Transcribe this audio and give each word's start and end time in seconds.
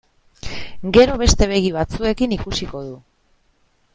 Gero 0.97 1.17
beste 1.23 1.49
begi 1.51 1.69
batzuekin 1.77 2.35
ikusiko 2.39 2.83
du. 2.89 2.97